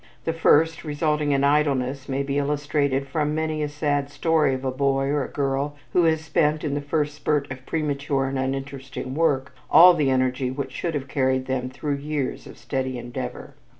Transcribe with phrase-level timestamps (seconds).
[0.23, 4.71] The first, resulting in idleness, may be illustrated from many a sad story of a
[4.71, 9.13] boy or a girl who has spent in the first spurt of premature and uninteresting
[9.13, 13.53] work, all the energy which should have carried them through years of steady endeavor.